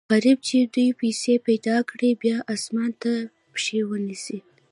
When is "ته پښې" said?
3.01-3.79